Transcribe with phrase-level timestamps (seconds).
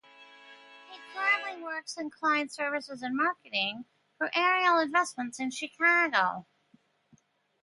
[0.89, 3.85] He currently works in client services and marketing
[4.17, 6.47] for Ariel Investments, in Chicago.